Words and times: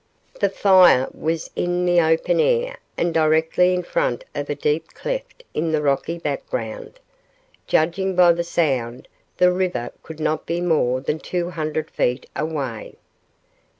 The 0.39 0.49
fire 0.49 1.07
was 1.13 1.51
in 1.55 1.85
the 1.85 2.01
open 2.01 2.39
air 2.39 2.77
and 2.97 3.13
directly 3.13 3.75
in 3.75 3.83
front 3.83 4.23
of 4.33 4.49
a 4.49 4.55
deep 4.55 4.95
cleft 4.95 5.43
in 5.53 5.71
the 5.71 5.81
rocky 5.83 6.17
background. 6.17 6.99
Judging 7.67 8.15
by 8.15 8.31
the 8.31 8.43
sound, 8.43 9.07
the 9.37 9.51
river 9.51 9.91
could 10.01 10.19
not 10.19 10.47
be 10.47 10.59
more 10.59 11.01
than 11.01 11.19
two 11.19 11.51
hundred 11.51 11.91
feet 11.91 12.25
away. 12.35 12.95